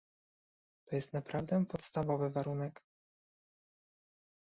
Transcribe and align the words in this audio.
To 0.85 0.95
jest 0.95 1.13
naprawdę 1.13 1.65
podstawowy 1.65 2.29
warunek 2.29 2.81